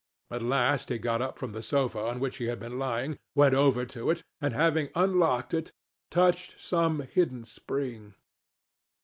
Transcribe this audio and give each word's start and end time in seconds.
At 0.31 0.41
last 0.41 0.89
he 0.89 0.97
got 0.97 1.21
up 1.21 1.37
from 1.37 1.51
the 1.51 1.61
sofa 1.61 1.99
on 1.99 2.19
which 2.19 2.37
he 2.37 2.45
had 2.45 2.59
been 2.59 2.79
lying, 2.79 3.19
went 3.35 3.53
over 3.53 3.85
to 3.85 4.09
it, 4.09 4.23
and 4.41 4.51
having 4.51 4.89
unlocked 4.95 5.53
it, 5.53 5.73
touched 6.09 6.59
some 6.59 7.01
hidden 7.01 7.45
spring. 7.45 8.15